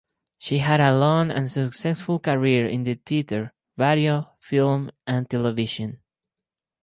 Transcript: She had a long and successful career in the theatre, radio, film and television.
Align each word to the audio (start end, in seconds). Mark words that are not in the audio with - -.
She 0.39 0.57
had 0.57 0.79
a 0.81 0.97
long 0.97 1.29
and 1.29 1.47
successful 1.47 2.17
career 2.17 2.65
in 2.65 2.85
the 2.85 2.95
theatre, 2.95 3.53
radio, 3.77 4.31
film 4.39 4.89
and 5.05 5.29
television. 5.29 6.01